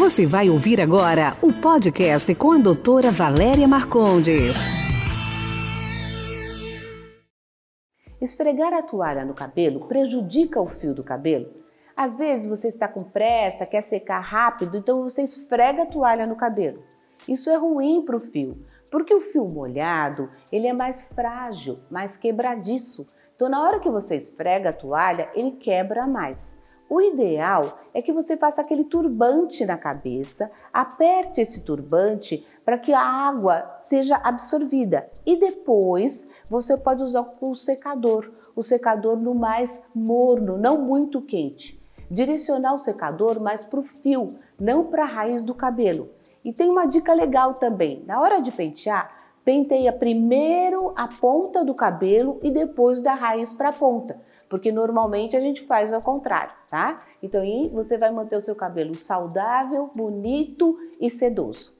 Você 0.00 0.24
vai 0.26 0.48
ouvir 0.48 0.80
agora 0.80 1.36
o 1.42 1.52
podcast 1.52 2.34
com 2.34 2.52
a 2.52 2.56
doutora 2.56 3.10
Valéria 3.10 3.68
Marcondes. 3.68 4.56
Esfregar 8.18 8.72
a 8.72 8.82
toalha 8.82 9.26
no 9.26 9.34
cabelo 9.34 9.80
prejudica 9.80 10.58
o 10.58 10.66
fio 10.66 10.94
do 10.94 11.04
cabelo? 11.04 11.52
Às 11.94 12.16
vezes 12.16 12.48
você 12.48 12.68
está 12.68 12.88
com 12.88 13.04
pressa, 13.04 13.66
quer 13.66 13.82
secar 13.82 14.20
rápido, 14.20 14.78
então 14.78 15.02
você 15.02 15.22
esfrega 15.22 15.82
a 15.82 15.86
toalha 15.86 16.26
no 16.26 16.34
cabelo. 16.34 16.82
Isso 17.28 17.50
é 17.50 17.56
ruim 17.56 18.00
para 18.00 18.16
o 18.16 18.20
fio, 18.20 18.56
porque 18.90 19.12
o 19.12 19.20
fio 19.20 19.44
molhado 19.44 20.30
ele 20.50 20.66
é 20.66 20.72
mais 20.72 21.02
frágil, 21.08 21.78
mais 21.90 22.16
quebradiço. 22.16 23.06
Então, 23.36 23.50
na 23.50 23.62
hora 23.62 23.78
que 23.78 23.90
você 23.90 24.16
esfrega 24.16 24.70
a 24.70 24.72
toalha, 24.72 25.28
ele 25.34 25.50
quebra 25.50 26.06
mais. 26.06 26.58
O 26.90 27.00
ideal 27.00 27.78
é 27.94 28.02
que 28.02 28.12
você 28.12 28.36
faça 28.36 28.60
aquele 28.60 28.82
turbante 28.82 29.64
na 29.64 29.78
cabeça, 29.78 30.50
aperte 30.72 31.40
esse 31.40 31.64
turbante 31.64 32.44
para 32.64 32.76
que 32.76 32.92
a 32.92 33.00
água 33.00 33.72
seja 33.74 34.16
absorvida 34.16 35.08
e 35.24 35.38
depois 35.38 36.28
você 36.50 36.76
pode 36.76 37.04
usar 37.04 37.24
o 37.40 37.54
secador, 37.54 38.28
o 38.56 38.62
secador 38.64 39.16
no 39.16 39.36
mais 39.36 39.80
morno, 39.94 40.58
não 40.58 40.78
muito 40.78 41.22
quente. 41.22 41.80
Direcionar 42.10 42.74
o 42.74 42.78
secador 42.78 43.38
mais 43.38 43.62
para 43.62 43.78
o 43.78 43.84
fio, 43.84 44.40
não 44.58 44.86
para 44.86 45.04
a 45.04 45.06
raiz 45.06 45.44
do 45.44 45.54
cabelo. 45.54 46.10
E 46.44 46.52
tem 46.52 46.68
uma 46.68 46.86
dica 46.86 47.14
legal 47.14 47.54
também: 47.54 48.02
na 48.04 48.20
hora 48.20 48.40
de 48.40 48.50
pentear, 48.50 49.14
penteia 49.44 49.92
primeiro 49.92 50.92
a 50.96 51.08
ponta 51.08 51.64
do 51.64 51.74
cabelo 51.74 52.38
e 52.42 52.50
depois 52.50 53.00
da 53.00 53.14
raiz 53.14 53.52
para 53.52 53.70
a 53.70 53.72
ponta 53.72 54.20
porque 54.50 54.72
normalmente 54.72 55.36
a 55.36 55.40
gente 55.40 55.62
faz 55.62 55.92
ao 55.92 56.02
contrário, 56.02 56.52
tá? 56.68 56.98
Então 57.22 57.40
aí 57.40 57.70
você 57.72 57.96
vai 57.96 58.10
manter 58.10 58.36
o 58.36 58.42
seu 58.42 58.56
cabelo 58.56 58.96
saudável, 58.96 59.88
bonito 59.94 60.76
e 61.00 61.08
sedoso. 61.08 61.79